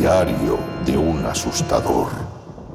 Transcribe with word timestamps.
Diario 0.00 0.58
de 0.86 0.96
un 0.96 1.26
asustador. 1.26 2.08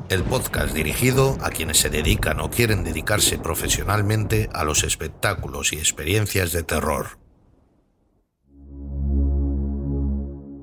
El 0.10 0.24
podcast 0.26 0.76
dirigido 0.76 1.36
a 1.42 1.50
quienes 1.50 1.80
se 1.80 1.90
dedican 1.90 2.40
o 2.40 2.52
quieren 2.52 2.84
dedicarse 2.84 3.40
profesionalmente 3.40 4.48
a 4.54 4.64
los 4.64 4.84
espectáculos 4.84 5.74
y 5.74 5.78
experiencias 5.78 6.52
de 6.52 6.62
terror. 6.62 7.18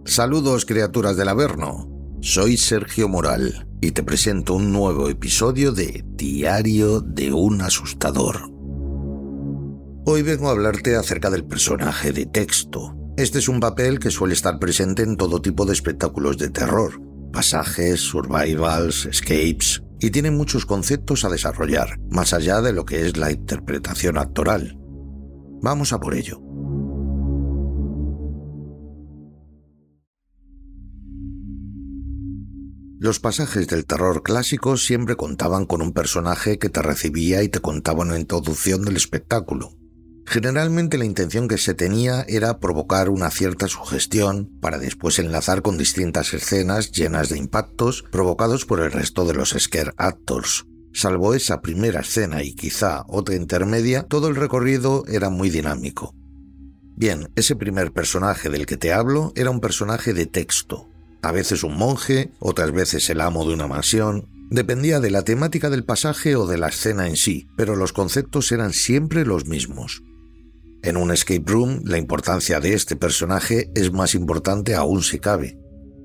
Saludos 0.05 0.65
criaturas 0.65 1.17
del 1.17 1.31
Averno. 1.31 1.91
Soy 2.21 2.57
Sergio 2.57 3.09
Moral 3.09 3.67
y 3.81 3.91
te 3.91 4.05
presento 4.05 4.55
un 4.55 4.71
nuevo 4.71 5.09
episodio 5.09 5.73
de 5.73 6.05
Diario 6.15 7.01
de 7.01 7.33
un 7.33 7.61
asustador. 7.61 8.53
Hoy 10.07 10.23
vengo 10.23 10.47
a 10.47 10.53
hablarte 10.53 10.95
acerca 10.95 11.29
del 11.29 11.43
personaje 11.43 12.13
de 12.13 12.27
texto, 12.27 12.95
este 13.17 13.39
es 13.39 13.49
un 13.49 13.61
papel 13.61 13.99
que 13.99 14.11
suele 14.11 14.35
estar 14.35 14.59
presente 14.59 15.03
en 15.03 15.17
todo 15.17 15.43
tipo 15.43 15.67
de 15.67 15.75
espectáculos 15.75 16.39
de 16.39 16.49
terror, 16.49 17.01
pasajes, 17.33 18.01
survivals, 18.01 19.07
escapes, 19.07 19.83
y 20.01 20.11
tiene 20.11 20.31
muchos 20.31 20.65
conceptos 20.65 21.25
a 21.25 21.29
desarrollar, 21.29 21.99
más 22.11 22.33
allá 22.33 22.61
de 22.63 22.73
lo 22.73 22.85
que 22.85 23.07
es 23.07 23.17
la 23.17 23.31
interpretación 23.31 24.17
actoral. 24.17 24.79
Vamos 25.61 25.93
a 25.93 26.01
por 26.01 26.15
ello. 26.15 26.41
Los 32.99 33.19
pasajes 33.19 33.67
del 33.67 33.85
terror 33.85 34.23
clásico 34.23 34.77
siempre 34.77 35.17
contaban 35.17 35.67
con 35.67 35.83
un 35.83 35.93
personaje 35.93 36.59
que 36.59 36.69
te 36.69 36.83
recibía 36.83 37.43
y 37.43 37.49
te 37.49 37.61
contaba 37.61 38.03
una 38.03 38.19
introducción 38.19 38.85
del 38.85 38.97
espectáculo. 38.97 39.77
Generalmente 40.25 40.99
la 40.99 41.05
intención 41.05 41.49
que 41.49 41.59
se 41.59 41.75
tenía 41.75 42.25
era 42.29 42.59
provocar 42.59 43.09
una 43.09 43.31
cierta 43.31 43.69
sugestión 43.69 44.51
para 44.61 44.79
después 44.79 45.19
enlazar 45.19 45.63
con 45.63 45.77
distintas 45.77 46.33
escenas 46.33 46.93
llenas 46.93 47.29
de 47.29 47.39
impactos 47.39 48.05
provocados 48.11 48.65
por 48.65 48.81
el 48.81 48.93
resto 48.93 49.25
de 49.25 49.35
los 49.35 49.51
scare 49.59 49.93
actors. 49.97 50.65
Salvo 50.95 51.35
esa 51.35 51.61
primera 51.61 52.01
escena 52.01 52.43
y 52.43 52.55
quizá 52.55 53.05
otra 53.09 53.35
intermedia, 53.35 54.05
todo 54.05 54.29
el 54.29 54.37
recorrido 54.37 55.05
era 55.09 55.31
muy 55.31 55.51
dinámico. 55.51 56.15
Bien, 56.95 57.31
ese 57.35 57.57
primer 57.57 57.93
personaje 57.93 58.49
del 58.51 58.67
que 58.67 58.77
te 58.77 58.93
hablo 58.93 59.33
era 59.35 59.51
un 59.51 59.61
personaje 59.61 60.13
de 60.13 60.27
texto, 60.27 60.89
a 61.23 61.33
veces 61.33 61.63
un 61.63 61.77
monje, 61.77 62.33
otras 62.41 62.73
veces 62.73 63.09
el 63.09 63.21
amo 63.21 63.47
de 63.47 63.55
una 63.55 63.69
mansión, 63.69 64.29
dependía 64.51 65.01
de 65.01 65.11
la 65.11 65.23
temática 65.23 65.71
del 65.71 65.85
pasaje 65.85 66.37
o 66.37 66.47
de 66.47 66.59
la 66.59 66.69
escena 66.69 67.07
en 67.09 67.17
sí, 67.17 67.49
pero 67.57 67.77
los 67.77 67.93
conceptos 67.93 68.53
eran 68.53 68.73
siempre 68.73 69.25
los 69.25 69.47
mismos. 69.47 70.03
En 70.83 70.97
un 70.97 71.13
escape 71.13 71.45
room, 71.47 71.81
la 71.85 71.97
importancia 71.97 72.59
de 72.59 72.75
este 72.75 72.97
personaje 72.97 73.71
es 73.77 73.93
más 73.93 74.17
importante 74.17 74.75
aún 74.75 75.03
si 75.03 75.21
cabe. 75.21 75.57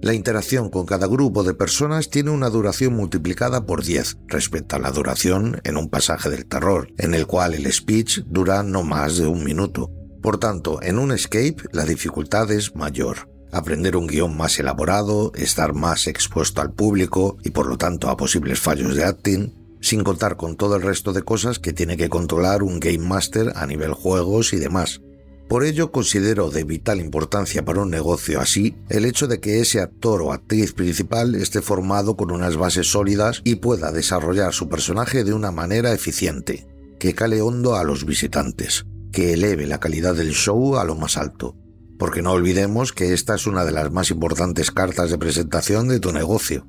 La 0.04 0.14
interacción 0.14 0.70
con 0.70 0.86
cada 0.86 1.08
grupo 1.08 1.44
de 1.44 1.56
personas 1.56 2.12
tiene 2.12 2.30
una 2.30 2.52
duración 2.52 2.94
multiplicada 2.94 3.66
por 3.66 3.84
10 3.84 4.18
respecto 4.28 4.76
a 4.76 4.80
la 4.80 4.92
duración 4.92 5.60
en 5.64 5.78
un 5.78 5.90
pasaje 5.90 6.30
del 6.30 6.46
terror, 6.46 6.90
en 7.00 7.16
el 7.16 7.26
cual 7.26 7.56
el 7.56 7.72
speech 7.74 8.20
dura 8.28 8.62
no 8.62 8.84
más 8.84 9.18
de 9.18 9.26
un 9.26 9.44
minuto. 9.44 9.92
Por 10.22 10.38
tanto, 10.38 10.80
en 10.84 11.00
un 11.00 11.12
escape 11.12 11.58
la 11.72 11.84
dificultad 11.84 12.52
es 12.52 12.76
mayor. 12.76 13.32
Aprender 13.52 13.98
un 13.98 14.06
guion 14.06 14.38
más 14.38 14.60
elaborado, 14.60 15.32
estar 15.34 15.74
más 15.74 16.06
expuesto 16.06 16.62
al 16.62 16.74
público 16.74 17.38
y 17.44 17.50
por 17.50 17.66
lo 17.66 17.78
tanto 17.80 18.10
a 18.10 18.18
posibles 18.18 18.60
fallos 18.60 18.96
de 18.96 19.06
acting, 19.06 19.67
sin 19.88 20.04
contar 20.04 20.36
con 20.36 20.58
todo 20.58 20.76
el 20.76 20.82
resto 20.82 21.14
de 21.14 21.24
cosas 21.24 21.60
que 21.60 21.72
tiene 21.72 21.96
que 21.96 22.10
controlar 22.10 22.62
un 22.62 22.82
Game 22.82 23.00
Master 23.00 23.54
a 23.56 23.66
nivel 23.66 23.94
juegos 23.94 24.52
y 24.52 24.58
demás. 24.58 25.02
Por 25.48 25.64
ello 25.64 25.94
considero 25.94 26.50
de 26.50 26.66
vital 26.66 27.00
importancia 27.00 27.64
para 27.64 27.82
un 27.82 27.90
negocio 27.90 28.42
así 28.42 28.76
el 28.90 29.06
hecho 29.06 29.28
de 29.28 29.40
que 29.40 29.62
ese 29.62 29.80
actor 29.80 30.22
o 30.22 30.34
actriz 30.34 30.74
principal 30.74 31.36
esté 31.36 31.62
formado 31.62 32.18
con 32.18 32.32
unas 32.32 32.58
bases 32.58 32.92
sólidas 32.92 33.42
y 33.46 33.56
pueda 33.56 33.94
desarrollar 33.94 34.54
su 34.54 34.68
personaje 34.68 35.24
de 35.24 35.34
una 35.34 35.52
manera 35.52 35.94
eficiente, 35.94 36.68
que 37.00 37.16
cale 37.16 37.42
hondo 37.42 37.78
a 37.78 37.86
los 37.86 38.06
visitantes, 38.06 38.86
que 39.14 39.34
eleve 39.34 39.68
la 39.68 39.80
calidad 39.80 40.16
del 40.16 40.34
show 40.34 40.76
a 40.76 40.84
lo 40.84 40.96
más 40.96 41.16
alto. 41.16 41.56
Porque 41.98 42.22
no 42.22 42.34
olvidemos 42.34 42.92
que 42.92 43.14
esta 43.14 43.36
es 43.36 43.48
una 43.48 43.64
de 43.64 43.72
las 43.72 43.90
más 43.90 44.12
importantes 44.12 44.70
cartas 44.70 45.12
de 45.12 45.18
presentación 45.18 45.88
de 45.88 46.02
tu 46.02 46.12
negocio. 46.12 46.68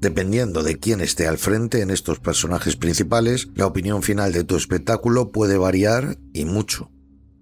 Dependiendo 0.00 0.62
de 0.62 0.78
quién 0.78 1.00
esté 1.00 1.26
al 1.26 1.38
frente 1.38 1.80
en 1.80 1.90
estos 1.90 2.20
personajes 2.20 2.76
principales, 2.76 3.48
la 3.56 3.66
opinión 3.66 4.02
final 4.02 4.32
de 4.32 4.44
tu 4.44 4.54
espectáculo 4.54 5.32
puede 5.32 5.58
variar 5.58 6.18
y 6.32 6.44
mucho. 6.44 6.92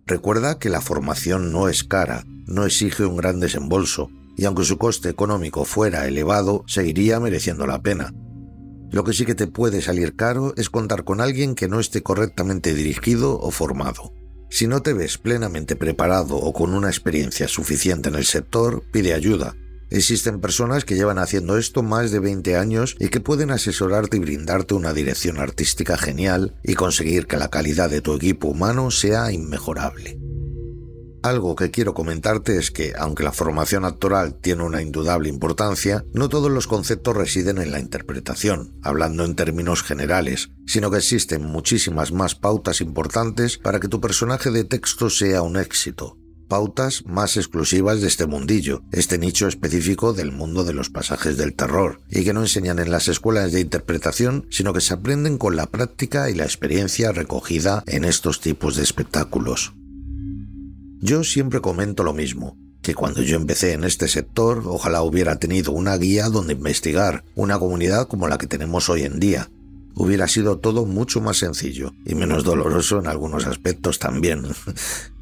Recuerda 0.06 0.59
que 0.59 0.71
la 0.71 0.81
formación 0.81 1.53
no 1.53 1.69
es 1.69 1.84
cara, 1.84 2.25
no 2.47 2.65
exige 2.65 3.05
un 3.05 3.19
gran 3.19 3.41
desembolso, 3.41 4.09
y 4.39 4.47
aunque 4.47 4.65
su 4.65 4.78
coste 4.78 5.11
económico 5.11 5.66
fuera 5.66 6.06
elevado, 6.06 6.65
seguiría 6.66 7.21
mereciendo 7.21 7.66
la 7.66 7.83
pena. 7.83 8.15
Lo 8.91 9.05
que 9.05 9.12
sí 9.12 9.27
que 9.27 9.34
te 9.34 9.49
puede 9.49 9.83
salir 9.83 10.16
caro 10.16 10.55
es 10.56 10.71
contar 10.71 11.05
con 11.05 11.21
alguien 11.21 11.56
que 11.56 11.69
no 11.69 11.78
esté 11.78 12.03
correctamente 12.03 12.72
dirigido 12.72 13.39
o 13.39 13.50
formado. 13.50 14.15
Si 14.49 14.66
no 14.66 14.81
te 14.81 14.95
ves 14.95 15.19
plenamente 15.19 15.77
preparado 15.77 16.37
o 16.37 16.55
con 16.55 16.72
una 16.72 16.89
experiencia 16.89 17.49
suficiente 17.49 18.09
en 18.09 18.15
el 18.15 18.25
sector, 18.25 18.83
pide 18.93 19.12
ayuda 19.12 19.56
Existen 19.91 20.41
personas 20.41 20.85
que 20.85 20.97
llevan 20.97 21.19
haciendo 21.19 21.59
esto 21.59 21.83
más 21.83 22.11
de 22.11 22.19
20 22.19 22.57
años 22.57 22.97
y 22.99 23.09
que 23.09 23.21
pueden 23.21 23.51
asesorarte 23.51 24.17
y 24.17 24.21
brindarte 24.21 24.75
una 24.75 24.93
dirección 24.93 25.39
artística 25.39 25.97
genial 25.97 26.57
y 26.65 26.75
conseguir 26.75 27.27
que 27.27 27.37
la 27.37 27.49
calidad 27.49 27.89
de 27.89 28.01
tu 28.01 28.15
equipo 28.15 28.49
humano 28.49 28.91
sea 28.91 29.31
inmejorable. 29.31 30.19
Algo 31.23 31.57
que 31.57 31.73
quiero 31.73 31.93
comentarte 31.93 32.57
es 32.57 32.71
que, 32.71 32.93
aunque 32.97 33.25
la 33.25 33.33
formación 33.33 33.85
actoral 33.85 34.37
tiene 34.37 34.63
una 34.63 34.81
indudable 34.81 35.29
importancia, 35.29 36.05
no 36.13 36.29
todos 36.29 36.53
los 36.53 36.69
conceptos 36.69 37.17
residen 37.17 37.59
en 37.59 37.73
la 37.73 37.81
interpretación, 37.81 38.79
hablando 38.83 39.25
en 39.25 39.35
términos 39.35 39.83
generales, 39.83 40.51
sino 40.67 40.91
que 40.91 40.99
existen 40.99 41.45
muchísimas 41.45 42.13
más 42.13 42.37
pautas 42.37 42.81
importantes 42.81 43.59
para 43.59 43.81
que 43.81 43.89
tu 43.89 44.01
personaje 44.01 44.53
de 44.53 44.63
texto 44.65 45.11
sea 45.11 45.43
un 45.43 45.57
éxito, 45.57 46.17
pautas 46.47 47.05
más 47.07 47.37
exclusivas 47.37 48.01
de 48.01 48.09
este 48.09 48.27
mundillo, 48.27 48.83
este 48.93 49.19
nicho 49.19 49.49
específico 49.49 50.12
del 50.12 50.33
mundo 50.33 50.65
de 50.65 50.73
los 50.73 50.91
pasajes 50.91 51.37
del 51.37 51.55
terror, 51.55 52.01
y 52.11 52.25
que 52.25 52.33
no 52.33 52.41
enseñan 52.41 52.79
en 52.79 52.91
las 52.91 53.09
escuelas 53.09 53.53
de 53.53 53.61
interpretación, 53.61 54.47
sino 54.51 54.73
que 54.73 54.81
se 54.81 54.95
aprenden 54.95 55.39
con 55.39 55.57
la 55.57 55.67
práctica 55.67 56.31
y 56.31 56.34
la 56.34 56.45
experiencia 56.45 57.12
recogida 57.12 57.83
en 57.87 58.05
estos 58.05 58.41
tipos 58.41 58.77
de 58.77 58.83
espectáculos. 58.83 59.75
Yo 61.01 61.25
siempre 61.25 61.61
comento 61.61 62.03
lo 62.03 62.15
mismo, 62.15 62.57
que 62.87 62.95
cuando 62.95 63.21
yo 63.21 63.37
empecé 63.37 63.73
en 63.73 63.83
este 63.84 64.07
sector, 64.07 64.63
ojalá 64.67 65.03
hubiera 65.03 65.41
tenido 65.41 65.73
una 65.73 65.97
guía 65.97 66.28
donde 66.28 66.53
investigar, 66.53 67.25
una 67.34 67.59
comunidad 67.59 68.07
como 68.07 68.28
la 68.28 68.39
que 68.39 68.47
tenemos 68.47 68.89
hoy 68.89 69.03
en 69.03 69.19
día. 69.19 69.51
Hubiera 69.95 70.28
sido 70.28 70.59
todo 70.59 70.87
mucho 70.87 71.21
más 71.21 71.39
sencillo 71.39 71.93
y 72.05 72.15
menos 72.15 72.45
doloroso 72.45 73.01
en 73.01 73.09
algunos 73.09 73.47
aspectos 73.47 73.99
también. 73.99 74.45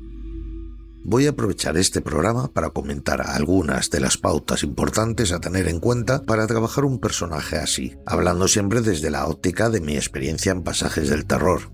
Voy 1.06 1.26
a 1.26 1.30
aprovechar 1.30 1.76
este 1.76 2.00
programa 2.00 2.50
para 2.50 2.70
comentar 2.70 3.20
algunas 3.20 3.90
de 3.90 4.00
las 4.00 4.16
pautas 4.16 4.62
importantes 4.62 5.32
a 5.32 5.38
tener 5.38 5.68
en 5.68 5.78
cuenta 5.78 6.22
para 6.22 6.46
trabajar 6.46 6.86
un 6.86 6.98
personaje 6.98 7.56
así, 7.56 7.94
hablando 8.06 8.48
siempre 8.48 8.80
desde 8.80 9.10
la 9.10 9.26
óptica 9.26 9.68
de 9.68 9.82
mi 9.82 9.96
experiencia 9.96 10.50
en 10.50 10.62
pasajes 10.62 11.10
del 11.10 11.26
terror. 11.26 11.70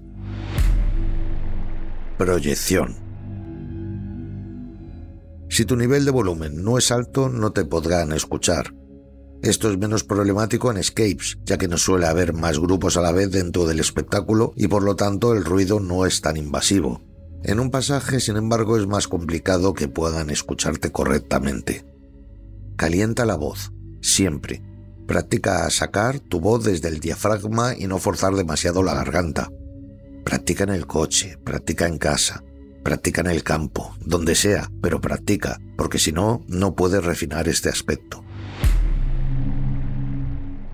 Proyección. 2.18 2.96
Si 5.48 5.64
tu 5.64 5.76
nivel 5.76 6.04
de 6.04 6.10
volumen 6.10 6.64
no 6.64 6.76
es 6.76 6.90
alto, 6.90 7.28
no 7.28 7.52
te 7.52 7.64
podrán 7.64 8.10
escuchar. 8.10 8.74
Esto 9.42 9.70
es 9.70 9.78
menos 9.78 10.02
problemático 10.02 10.72
en 10.72 10.78
escapes, 10.78 11.38
ya 11.44 11.56
que 11.56 11.68
no 11.68 11.78
suele 11.78 12.06
haber 12.06 12.32
más 12.32 12.58
grupos 12.58 12.96
a 12.96 13.00
la 13.00 13.12
vez 13.12 13.30
dentro 13.30 13.64
del 13.64 13.78
espectáculo 13.78 14.52
y 14.56 14.66
por 14.66 14.82
lo 14.82 14.96
tanto 14.96 15.34
el 15.34 15.44
ruido 15.44 15.78
no 15.78 16.04
es 16.04 16.20
tan 16.20 16.36
invasivo. 16.36 17.00
En 17.42 17.58
un 17.58 17.70
pasaje, 17.70 18.20
sin 18.20 18.36
embargo, 18.36 18.76
es 18.76 18.86
más 18.86 19.08
complicado 19.08 19.72
que 19.72 19.88
puedan 19.88 20.28
escucharte 20.28 20.92
correctamente. 20.92 21.86
Calienta 22.76 23.24
la 23.24 23.36
voz, 23.36 23.72
siempre. 24.02 24.62
Practica 25.06 25.68
sacar 25.70 26.20
tu 26.20 26.38
voz 26.40 26.64
desde 26.64 26.88
el 26.88 27.00
diafragma 27.00 27.74
y 27.76 27.86
no 27.86 27.98
forzar 27.98 28.34
demasiado 28.34 28.82
la 28.82 28.94
garganta. 28.94 29.50
Practica 30.22 30.64
en 30.64 30.70
el 30.70 30.86
coche, 30.86 31.38
practica 31.42 31.86
en 31.86 31.96
casa, 31.96 32.44
practica 32.84 33.22
en 33.22 33.28
el 33.28 33.42
campo, 33.42 33.96
donde 34.04 34.34
sea, 34.34 34.70
pero 34.82 35.00
practica, 35.00 35.58
porque 35.78 35.98
si 35.98 36.12
no, 36.12 36.44
no 36.46 36.74
puedes 36.74 37.02
refinar 37.02 37.48
este 37.48 37.70
aspecto. 37.70 38.22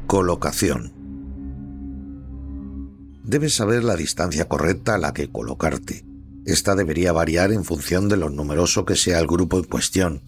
Colocación. 0.08 0.92
Debes 3.22 3.54
saber 3.54 3.84
la 3.84 3.94
distancia 3.94 4.48
correcta 4.48 4.96
a 4.96 4.98
la 4.98 5.12
que 5.12 5.30
colocarte 5.30 6.04
esta 6.46 6.74
debería 6.74 7.12
variar 7.12 7.52
en 7.52 7.64
función 7.64 8.08
de 8.08 8.16
lo 8.16 8.30
numeroso 8.30 8.84
que 8.84 8.96
sea 8.96 9.18
el 9.18 9.26
grupo 9.26 9.58
en 9.58 9.64
cuestión. 9.64 10.22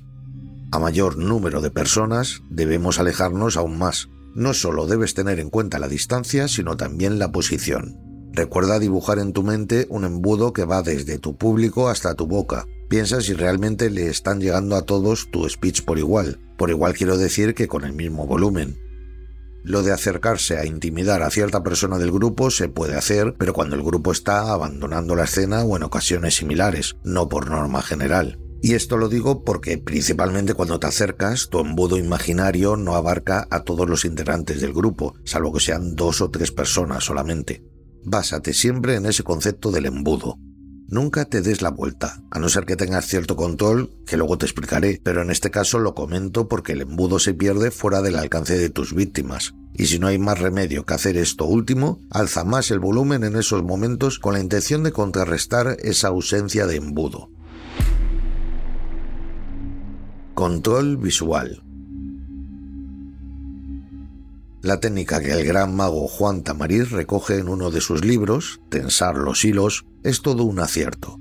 A 0.71 0.79
mayor 0.79 1.17
número 1.17 1.61
de 1.61 1.71
personas, 1.71 2.43
debemos 2.51 2.99
alejarnos 2.99 3.57
aún 3.57 3.79
más. 3.79 4.09
No 4.35 4.53
solo 4.53 4.87
debes 4.87 5.15
tener 5.15 5.41
en 5.41 5.51
cuenta 5.51 5.79
la 5.79 5.89
distancia, 5.89 6.49
sino 6.49 6.77
también 6.77 7.19
la 7.19 7.33
posición. 7.33 7.97
Recuerda 8.33 8.79
dibujar 8.79 9.19
en 9.19 9.33
tu 9.33 9.43
mente 9.43 9.87
un 9.89 10.05
embudo 10.05 10.53
que 10.53 10.65
va 10.65 10.83
desde 10.83 11.19
tu 11.19 11.37
público 11.37 11.89
hasta 11.89 12.15
tu 12.15 12.27
boca, 12.27 12.67
Piensa 12.89 13.21
si 13.21 13.35
realmente 13.35 13.91
le 13.91 14.09
están 14.09 14.41
llegando 14.41 14.75
a 14.75 14.83
todos 14.83 15.31
tu 15.31 15.47
speech 15.47 15.83
por 15.85 15.99
igual. 15.99 16.39
Por 16.57 16.71
igual 16.71 16.95
quiero 16.95 17.19
decir 17.19 17.55
que 17.55 17.69
con 17.69 17.85
el 17.85 17.93
mismo 17.93 18.27
volumen. 18.27 18.79
Lo 19.65 19.83
de 19.83 19.93
acercarse 19.93 20.59
a 20.59 20.65
intimidar 20.65 21.23
a 21.23 21.31
cierta 21.31 21.63
persona 21.63 21.99
del 21.99 22.13
grupo 22.13 22.51
se 22.51 22.69
puede 22.69 22.97
hacer, 22.97 23.35
pero 23.39 23.53
cuando 23.53 23.77
el 23.77 23.83
grupo 23.83 24.13
está 24.13 24.53
abandonando 24.53 25.15
la 25.15 25.25
escena 25.25 25.63
o 25.63 25.77
en 25.77 25.83
ocasiones 25.83 26.37
similares, 26.37 26.97
no 27.05 27.29
por 27.29 27.51
norma 27.51 27.83
general. 27.83 28.39
Y 28.61 28.75
esto 28.75 28.97
lo 28.97 29.09
digo 29.09 29.45
porque 29.45 29.79
principalmente 29.79 30.55
cuando 30.55 30.81
te 30.81 30.89
acercas, 30.89 31.49
tu 31.49 31.61
embudo 31.61 31.97
imaginario 31.97 32.77
no 32.77 32.97
abarca 32.97 33.47
a 33.51 33.63
todos 33.63 33.89
los 33.89 34.05
integrantes 34.05 34.61
del 34.61 34.73
grupo, 34.73 35.15
salvo 35.25 35.53
que 35.53 35.61
sean 35.61 35.95
dos 35.95 36.21
o 36.21 36.31
tres 36.31 36.51
personas 36.51 37.05
solamente. 37.05 37.63
Básate 38.05 38.55
siempre 38.55 38.95
en 38.95 39.07
ese 39.07 39.23
concepto 39.23 39.71
del 39.71 39.87
embudo. 39.87 40.39
Nunca 40.91 41.27
te 41.27 41.43
des 41.43 41.61
la 41.61 41.69
vuelta, 41.69 42.23
a 42.31 42.39
no 42.39 42.49
ser 42.49 42.65
que 42.65 42.75
tengas 42.75 43.07
cierto 43.07 43.37
control, 43.37 43.91
que 44.07 44.17
luego 44.17 44.39
te 44.39 44.47
explicaré, 44.47 44.99
pero 45.05 45.21
en 45.21 45.31
este 45.31 45.51
caso 45.51 45.79
lo 45.79 45.95
comento 45.95 46.49
porque 46.49 46.73
el 46.73 46.81
embudo 46.81 47.19
se 47.19 47.35
pierde 47.35 47.71
fuera 47.71 48.01
del 48.01 48.17
alcance 48.17 48.57
de 48.57 48.71
tus 48.71 48.95
víctimas. 48.95 49.55
Y 49.75 49.85
si 49.85 49.99
no 49.99 50.07
hay 50.07 50.19
más 50.19 50.39
remedio 50.39 50.87
que 50.87 50.95
hacer 50.95 51.19
esto 51.19 51.45
último, 51.45 52.01
alza 52.11 52.43
más 52.45 52.71
el 52.71 52.79
volumen 52.79 53.23
en 53.23 53.37
esos 53.37 53.63
momentos 53.63 54.19
con 54.19 54.33
la 54.33 54.41
intención 54.41 54.83
de 54.83 54.93
contrarrestar 54.93 55.77
esa 55.81 56.09
ausencia 56.09 56.67
de 56.67 56.77
embudo. 56.77 57.29
Control 60.33 60.97
visual. 60.97 61.68
La 64.61 64.81
técnica 64.81 65.21
que 65.21 65.31
el 65.31 65.47
gran 65.47 65.77
mago 65.77 66.09
Juan 66.09 66.43
Tamariz 66.43 66.91
recoge 66.91 67.39
en 67.39 67.49
uno 67.49 67.71
de 67.71 67.81
sus 67.81 68.05
libros, 68.05 68.61
Tensar 68.71 69.17
los 69.17 69.45
hilos, 69.45 69.87
es 70.03 70.21
todo 70.21 70.43
un 70.43 70.59
acierto. 70.59 71.17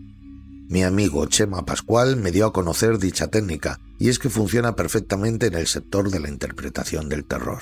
Mi 0.69 0.84
amigo 0.84 1.25
Chema 1.28 1.63
Pascual 1.63 2.18
me 2.18 2.31
dio 2.31 2.48
a 2.48 2.54
conocer 2.54 2.98
dicha 2.98 3.28
técnica, 3.28 3.80
y 4.00 4.10
es 4.10 4.18
que 4.18 4.31
funciona 4.31 4.75
perfectamente 4.75 5.48
en 5.48 5.54
el 5.54 5.68
sector 5.68 6.10
de 6.10 6.19
la 6.19 6.30
interpretación 6.30 7.10
del 7.10 7.25
terror. 7.25 7.60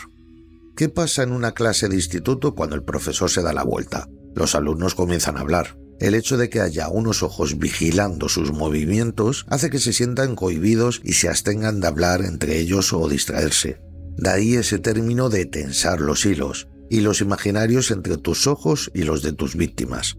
¿Qué 0.77 0.87
pasa 0.87 1.23
en 1.23 1.33
una 1.33 1.51
clase 1.51 1.89
de 1.89 1.95
instituto 1.95 2.55
cuando 2.55 2.75
el 2.75 2.83
profesor 2.83 3.29
se 3.29 3.41
da 3.41 3.51
la 3.51 3.63
vuelta? 3.63 4.07
Los 4.33 4.55
alumnos 4.55 4.95
comienzan 4.95 5.37
a 5.37 5.41
hablar. 5.41 5.77
El 5.99 6.15
hecho 6.15 6.37
de 6.37 6.49
que 6.49 6.61
haya 6.61 6.87
unos 6.87 7.21
ojos 7.21 7.57
vigilando 7.57 8.29
sus 8.29 8.51
movimientos 8.51 9.45
hace 9.49 9.69
que 9.69 9.79
se 9.79 9.93
sientan 9.93 10.35
cohibidos 10.35 11.01
y 11.03 11.13
se 11.13 11.29
abstengan 11.29 11.81
de 11.81 11.87
hablar 11.87 12.21
entre 12.21 12.59
ellos 12.59 12.91
o 12.93 13.07
distraerse. 13.07 13.79
De 14.17 14.29
ahí 14.29 14.55
ese 14.55 14.79
término 14.79 15.29
de 15.29 15.45
tensar 15.45 15.99
los 15.99 16.25
hilos, 16.25 16.67
hilos 16.89 17.21
imaginarios 17.21 17.91
entre 17.91 18.17
tus 18.17 18.47
ojos 18.47 18.91
y 18.93 19.03
los 19.03 19.21
de 19.21 19.33
tus 19.33 19.55
víctimas. 19.55 20.17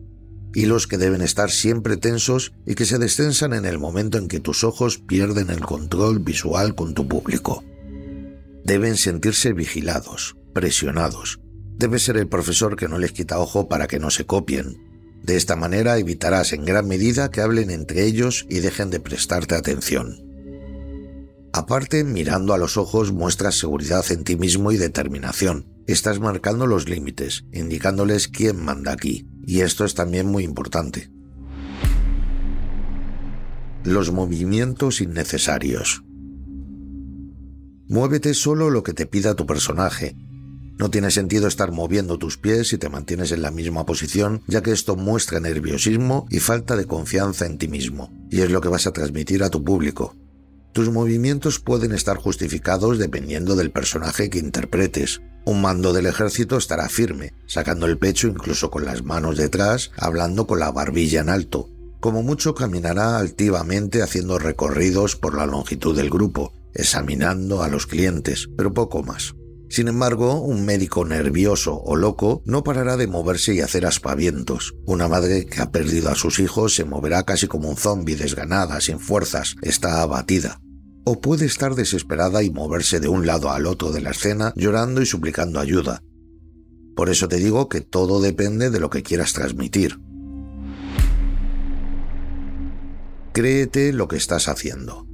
Hilos 0.54 0.87
que 0.87 0.98
deben 0.98 1.22
estar 1.22 1.50
siempre 1.50 1.96
tensos 1.96 2.52
y 2.66 2.75
que 2.75 2.87
se 2.87 2.98
destensan 2.98 3.52
en 3.52 3.64
el 3.64 3.78
momento 3.78 4.19
en 4.19 4.28
que 4.28 4.40
tus 4.40 4.64
ojos 4.64 4.98
pierden 4.98 5.50
el 5.50 5.60
control 5.60 6.19
visual 6.19 6.75
con 6.75 6.94
tu 6.94 7.08
público. 7.08 7.62
Deben 8.64 8.96
sentirse 8.96 9.52
vigilados, 9.52 10.37
presionados. 10.52 11.40
Debe 11.78 11.98
ser 11.98 12.16
el 12.16 12.28
profesor 12.28 12.76
que 12.76 12.88
no 12.88 12.98
les 12.98 13.12
quita 13.12 13.38
ojo 13.38 13.69
para 13.69 13.87
que 13.87 13.98
no 13.98 14.10
se 14.10 14.25
copien. 14.25 14.78
De 15.22 15.37
esta 15.37 15.56
manera 15.56 15.98
evitarás 15.98 16.52
en 16.52 16.64
gran 16.64 16.88
medida 16.88 17.31
que 17.31 17.40
hablen 17.40 17.70
entre 17.70 18.04
ellos 18.04 18.46
y 18.48 18.60
dejen 18.60 18.90
de 18.90 19.00
prestarte 19.00 19.54
atención. 19.54 20.25
Aparte, 21.56 22.05
mirando 22.05 22.53
a 22.53 22.58
los 22.58 22.76
ojos 22.76 23.12
muestras 23.12 23.55
seguridad 23.55 24.05
en 24.11 24.25
ti 24.25 24.37
mismo 24.37 24.73
y 24.73 24.76
determinación. 24.76 25.64
Estás 25.87 26.20
marcando 26.20 26.67
los 26.67 26.87
límites, 26.87 27.47
indicándoles 27.50 28.29
quién 28.29 28.62
manda 28.62 28.93
aquí. 28.93 29.26
Y 29.47 29.61
esto 29.61 29.87
es 29.87 29.94
también 29.94 30.26
muy 30.26 30.44
importante. 30.44 31.11
Los 33.85 34.12
movimientos 34.12 35.00
innecesarios. 35.00 36.05
Muévete 37.88 38.35
solo 38.35 38.69
lo 38.69 38.82
que 38.82 38.93
te 38.93 39.06
pida 39.06 39.35
tu 39.35 39.47
personaje. 39.47 40.14
No 40.79 40.91
tiene 40.91 41.11
sentido 41.11 41.49
estar 41.49 41.73
moviendo 41.73 42.19
tus 42.19 42.37
pies 42.37 42.69
si 42.69 42.76
te 42.76 42.91
mantienes 42.91 43.32
en 43.32 43.41
la 43.41 43.50
misma 43.50 43.87
posición, 43.87 44.43
ya 44.47 44.61
que 44.61 44.73
esto 44.73 44.94
muestra 44.94 45.41
nerviosismo 45.41 46.26
y 46.29 46.38
falta 46.41 46.76
de 46.76 46.85
confianza 46.85 47.47
en 47.47 47.56
ti 47.56 47.67
mismo, 47.67 48.12
y 48.31 48.43
es 48.43 48.50
lo 48.50 48.61
que 48.61 48.69
vas 48.69 48.87
a 48.87 48.93
transmitir 48.93 49.43
a 49.43 49.49
tu 49.49 49.64
público. 49.64 50.14
Tus 50.76 50.90
movimientos 50.90 51.58
pueden 51.58 51.93
estar 51.93 52.19
justificados 52.19 52.99
dependiendo 52.99 53.56
del 53.56 53.70
personaje 53.70 54.28
que 54.28 54.38
interpretes. 54.38 55.23
Un 55.46 55.62
mando 55.62 55.94
del 55.94 56.05
ejército 56.05 56.58
estará 56.58 56.90
firme, 56.90 57.32
sacando 57.46 57.87
el 57.87 57.96
pecho 57.96 58.28
incluso 58.28 58.70
con 58.70 58.84
las 58.84 59.02
manos 59.02 59.38
detrás, 59.38 59.90
hablando 59.96 60.46
con 60.46 60.58
la 60.58 60.70
barbilla 60.70 61.23
en 61.23 61.31
alto. 61.31 61.70
Como 61.99 62.23
mucho 62.23 62.55
caminará 62.55 63.17
altivamente 63.17 64.02
haciendo 64.02 64.38
recorridos 64.38 65.17
por 65.17 65.34
la 65.34 65.46
longitud 65.46 65.96
del 65.96 66.11
grupo, 66.11 66.52
examinando 66.75 67.62
a 67.62 67.69
los 67.69 67.87
clientes, 67.87 68.50
pero 68.55 68.75
poco 68.75 69.02
más. 69.02 69.34
Sin 69.70 69.88
embargo, 69.88 70.43
un 70.43 70.67
médico 70.67 71.06
nervioso 71.06 71.81
o 71.87 71.96
loco 71.96 72.43
no 72.44 72.64
parará 72.64 72.99
de 72.99 73.06
moverse 73.06 73.55
y 73.55 73.62
hacer 73.62 73.87
aspavientos. 73.87 74.75
Una 74.84 75.08
madre 75.08 75.46
que 75.46 75.62
ha 75.62 75.72
perdido 75.72 76.11
a 76.11 76.17
sus 76.17 76.38
hijos 76.38 76.75
se 76.75 76.84
moverá 76.84 77.22
casi 77.22 77.46
como 77.46 77.70
un 77.70 77.79
zombi 77.79 78.14
desganada, 78.14 78.82
sin 78.82 79.00
fuerzas, 79.00 79.56
está 79.62 80.02
abatida 80.02 80.61
o 81.08 81.20
puede 81.20 81.47
estar 81.47 81.76
desesperada 81.76 82.43
y 82.43 82.50
moverse 82.50 82.99
de 82.99 83.06
un 83.06 83.26
lado 83.26 83.53
al 83.53 83.67
otro 83.67 83.93
de 83.93 84.00
la 84.00 84.11
escena 84.11 84.53
llorando 84.56 85.00
y 85.00 85.06
suplicando 85.06 85.61
ayuda. 85.61 86.03
Por 86.97 87.11
eso 87.11 87.29
te 87.29 87.37
digo 87.37 87.69
que 87.69 87.81
todo 87.81 88.20
depende 88.20 88.70
de 88.70 88.81
lo 88.81 88.91
que 88.91 89.05
quieras 89.05 89.32
transmitir. 89.32 90.00
Créete 93.32 93.93
lo 93.93 94.08
que 94.08 94.17
estás 94.17 94.49
haciendo. 94.49 95.06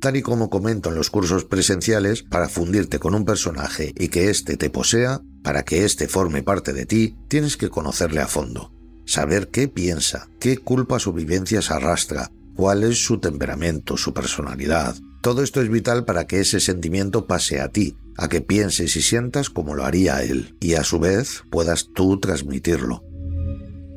Tal 0.00 0.16
y 0.16 0.22
como 0.22 0.48
comento 0.48 0.88
en 0.88 0.94
los 0.94 1.10
cursos 1.10 1.44
presenciales, 1.44 2.22
para 2.22 2.48
fundirte 2.48 2.98
con 2.98 3.14
un 3.14 3.26
personaje 3.26 3.92
y 3.98 4.08
que 4.08 4.30
éste 4.30 4.56
te 4.56 4.70
posea, 4.70 5.20
para 5.42 5.62
que 5.62 5.84
éste 5.84 6.08
forme 6.08 6.42
parte 6.42 6.72
de 6.72 6.86
ti, 6.86 7.18
tienes 7.28 7.58
que 7.58 7.68
conocerle 7.68 8.22
a 8.22 8.28
fondo, 8.28 8.72
saber 9.04 9.48
qué 9.48 9.68
piensa, 9.68 10.30
qué 10.40 10.56
culpas 10.56 11.06
o 11.06 11.12
vivencias 11.12 11.70
arrastra, 11.70 12.30
cuál 12.54 12.84
es 12.84 13.04
su 13.04 13.18
temperamento, 13.18 13.96
su 13.96 14.12
personalidad. 14.12 14.96
Todo 15.22 15.42
esto 15.42 15.62
es 15.62 15.70
vital 15.70 16.04
para 16.04 16.26
que 16.26 16.40
ese 16.40 16.60
sentimiento 16.60 17.26
pase 17.26 17.60
a 17.60 17.68
ti, 17.68 17.96
a 18.16 18.28
que 18.28 18.40
pienses 18.40 18.96
y 18.96 19.02
sientas 19.02 19.50
como 19.50 19.74
lo 19.74 19.84
haría 19.84 20.22
él, 20.22 20.56
y 20.60 20.74
a 20.74 20.84
su 20.84 20.98
vez 20.98 21.44
puedas 21.50 21.88
tú 21.94 22.20
transmitirlo. 22.20 23.02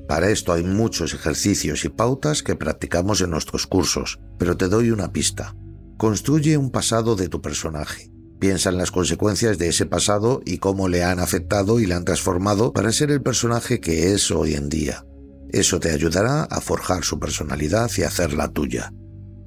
Para 0.08 0.30
esto 0.30 0.54
hay 0.54 0.64
muchos 0.64 1.14
ejercicios 1.14 1.84
y 1.84 1.90
pautas 1.90 2.42
que 2.42 2.56
practicamos 2.56 3.20
en 3.22 3.30
nuestros 3.30 3.68
cursos, 3.68 4.20
pero 4.40 4.56
te 4.56 4.70
doy 4.70 4.92
una 4.92 5.12
pista. 5.12 5.54
Construye 5.98 6.58
un 6.58 6.72
pasado 6.72 7.16
de 7.16 7.28
tu 7.28 7.42
personaje. 7.42 8.10
Piensa 8.40 8.70
en 8.70 8.78
las 8.78 8.92
consecuencias 8.92 9.58
de 9.58 9.68
ese 9.68 9.86
pasado 9.86 10.42
y 10.46 10.60
cómo 10.60 10.88
le 10.88 11.04
han 11.04 11.20
afectado 11.20 11.80
y 11.80 11.88
le 11.88 11.96
han 11.96 12.06
transformado 12.06 12.72
para 12.72 12.92
ser 12.92 13.12
el 13.12 13.22
personaje 13.22 13.82
que 13.82 14.14
es 14.14 14.32
hoy 14.32 14.54
en 14.54 14.70
día. 14.70 15.07
Eso 15.52 15.80
te 15.80 15.92
ayudará 15.92 16.44
a 16.44 16.62
forjar 16.62 17.04
su 17.04 17.20
personalidad 17.20 17.90
y 17.98 18.04
hacerla 18.04 18.50
tuya. 18.50 18.94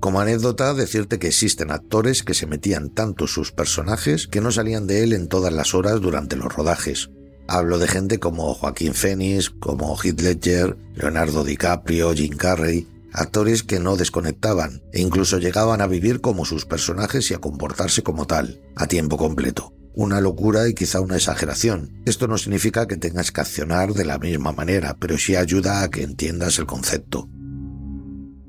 Como 0.00 0.20
anécdota, 0.20 0.72
decirte 0.72 1.18
que 1.18 1.28
existen 1.28 1.70
actores 1.70 2.22
que 2.22 2.32
se 2.32 2.46
metían 2.46 2.88
tanto 2.88 3.26
sus 3.26 3.52
personajes 3.52 4.26
que 4.26 4.40
no 4.40 4.50
salían 4.50 4.86
de 4.86 5.02
él 5.04 5.12
en 5.12 5.28
todas 5.28 5.52
las 5.52 5.74
horas 5.74 6.00
durante 6.00 6.36
los 6.36 6.54
rodajes. 6.54 7.10
Hablo 7.48 7.78
de 7.78 7.88
gente 7.88 8.18
como 8.18 8.54
Joaquín 8.54 8.94
Phoenix, 8.94 9.50
como 9.50 9.94
Heath 9.96 10.20
Ledger, 10.20 10.78
Leonardo 10.94 11.44
DiCaprio, 11.44 12.14
Jim 12.14 12.36
Carrey, 12.36 12.88
actores 13.12 13.62
que 13.62 13.78
no 13.78 13.96
desconectaban 13.96 14.82
e 14.92 15.02
incluso 15.02 15.38
llegaban 15.38 15.82
a 15.82 15.86
vivir 15.86 16.22
como 16.22 16.46
sus 16.46 16.64
personajes 16.64 17.30
y 17.30 17.34
a 17.34 17.38
comportarse 17.38 18.02
como 18.02 18.26
tal, 18.26 18.62
a 18.76 18.86
tiempo 18.86 19.18
completo 19.18 19.74
una 19.94 20.20
locura 20.20 20.68
y 20.68 20.74
quizá 20.74 21.00
una 21.00 21.16
exageración. 21.16 22.02
Esto 22.04 22.28
no 22.28 22.38
significa 22.38 22.86
que 22.86 22.96
tengas 22.96 23.32
que 23.32 23.40
accionar 23.40 23.92
de 23.92 24.04
la 24.04 24.18
misma 24.18 24.52
manera, 24.52 24.96
pero 24.98 25.18
sí 25.18 25.36
ayuda 25.36 25.82
a 25.82 25.90
que 25.90 26.02
entiendas 26.02 26.58
el 26.58 26.66
concepto. 26.66 27.28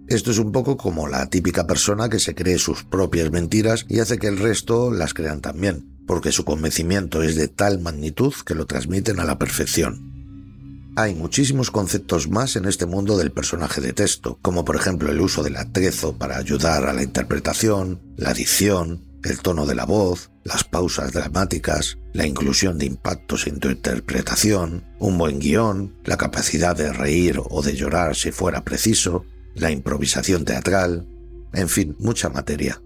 Esto 0.08 0.32
es 0.32 0.40
un 0.40 0.52
poco 0.52 0.76
como 0.76 1.08
la 1.08 1.26
típica 1.28 1.66
persona 1.66 2.10
que 2.10 2.20
se 2.20 2.36
cree 2.36 2.58
sus 2.58 2.84
propias 2.84 3.32
mentiras 3.32 3.86
y 3.88 4.00
hace 4.00 4.18
que 4.18 4.28
el 4.28 4.38
resto 4.38 4.92
las 4.92 5.14
crean 5.14 5.40
también, 5.40 6.04
porque 6.06 6.34
su 6.34 6.44
convencimiento 6.44 7.24
es 7.24 7.36
de 7.36 7.48
tal 7.48 7.80
magnitud 7.80 8.34
que 8.46 8.56
lo 8.56 8.66
transmiten 8.66 9.20
a 9.22 9.24
la 9.24 9.40
perfección. 9.40 10.12
Hay 10.98 11.16
muchísimos 11.16 11.72
conceptos 11.72 12.30
más 12.30 12.58
en 12.58 12.66
este 12.66 12.86
mundo 12.86 13.18
del 13.18 13.32
personaje 13.32 13.80
de 13.80 13.94
texto, 13.94 14.38
como 14.42 14.66
por 14.66 14.76
ejemplo 14.76 15.10
el 15.10 15.22
uso 15.22 15.42
del 15.44 15.56
atrezo 15.56 16.18
para 16.18 16.38
ayudar 16.38 16.86
a 16.90 16.94
la 16.94 17.04
interpretación, 17.04 18.02
la 18.18 18.34
dicción, 18.34 19.11
el 19.24 19.40
tono 19.40 19.66
de 19.66 19.76
la 19.76 19.86
voz, 19.86 20.32
las 20.44 20.64
pausas 20.64 21.12
dramáticas, 21.14 21.98
la 22.14 22.26
inclusión 22.26 22.78
de 22.78 22.86
impactos 22.86 23.48
en 23.48 23.60
tu 23.60 23.70
interpretación, 23.70 24.86
un 25.00 25.18
buen 25.18 25.40
guion, 25.40 25.96
la 26.04 26.18
capacidad 26.18 26.76
de 26.76 26.92
reír 26.92 27.40
o 27.50 27.62
de 27.62 27.76
llorar 27.76 28.16
si 28.16 28.32
fuera 28.32 28.64
preciso, 28.64 29.26
la 29.56 29.72
improvisación 29.72 30.46
teatral, 30.46 31.08
en 31.54 31.70
fin, 31.70 31.96
mucha 32.00 32.30
materia. 32.30 32.82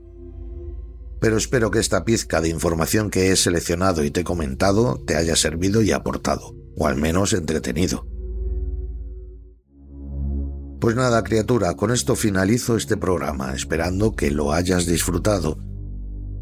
Pero 1.19 1.37
espero 1.37 1.71
que 1.71 1.79
esta 1.79 2.03
pizca 2.03 2.41
de 2.41 2.49
información 2.49 3.09
que 3.09 3.31
he 3.31 3.35
seleccionado 3.35 4.03
y 4.03 4.11
te 4.11 4.21
he 4.21 4.23
comentado 4.23 5.01
te 5.05 5.15
haya 5.15 5.35
servido 5.35 5.81
y 5.81 5.91
aportado, 5.91 6.55
o 6.77 6.87
al 6.87 6.97
menos 6.97 7.33
entretenido. 7.33 8.07
Pues 10.79 10.95
nada, 10.95 11.23
criatura, 11.23 11.73
con 11.75 11.91
esto 11.91 12.15
finalizo 12.15 12.75
este 12.75 12.97
programa, 12.97 13.53
esperando 13.55 14.15
que 14.15 14.29
lo 14.29 14.51
hayas 14.51 14.85
disfrutado. 14.85 15.57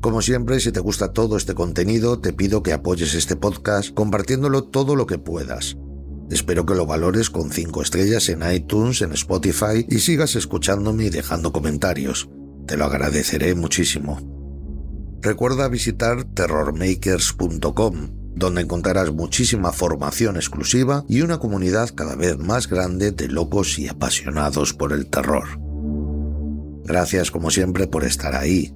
Como 0.03 0.21
siempre, 0.21 0.59
si 0.59 0.73
te 0.73 0.81
gusta 0.81 1.13
todo 1.13 1.37
este 1.37 1.55
contenido, 1.55 2.19
te 2.19 2.33
pido 2.33 2.61
que 2.61 2.73
apoyes 2.73 3.15
este 3.15 3.37
podcast 3.37 3.93
compartiéndolo 3.93 4.65
todo 4.65 4.97
lo 4.97 5.07
que 5.07 5.17
puedas. 5.17 5.77
Espero 6.29 6.65
que 6.65 6.75
lo 6.75 6.85
valores 6.85 7.29
con 7.29 7.51
5 7.51 7.81
estrellas 7.81 8.27
en 8.27 8.43
iTunes, 8.51 9.01
en 9.01 9.13
Spotify 9.13 9.85
y 9.87 9.99
sigas 9.99 10.35
escuchándome 10.35 11.05
y 11.05 11.09
dejando 11.09 11.53
comentarios. 11.53 12.29
Te 12.67 12.75
lo 12.75 12.83
agradeceré 12.83 13.55
muchísimo. 13.55 14.19
Recuerda 15.21 15.69
visitar 15.69 16.25
terrormakers.com, 16.25 18.09
donde 18.35 18.61
encontrarás 18.61 19.13
muchísima 19.13 19.71
formación 19.71 20.35
exclusiva 20.35 21.05
y 21.07 21.21
una 21.21 21.39
comunidad 21.39 21.91
cada 21.95 22.17
vez 22.17 22.37
más 22.37 22.67
grande 22.67 23.11
de 23.11 23.29
locos 23.29 23.79
y 23.79 23.87
apasionados 23.87 24.73
por 24.73 24.91
el 24.91 25.09
terror. 25.09 25.45
Gracias 26.83 27.31
como 27.31 27.49
siempre 27.51 27.87
por 27.87 28.03
estar 28.03 28.35
ahí. 28.35 28.75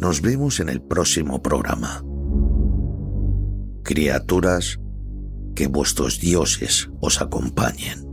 Nos 0.00 0.22
vemos 0.22 0.60
en 0.60 0.70
el 0.70 0.80
próximo 0.80 1.42
programa. 1.42 2.02
Criaturas, 3.84 4.80
que 5.54 5.66
vuestros 5.66 6.18
dioses 6.18 6.88
os 7.02 7.20
acompañen. 7.20 8.09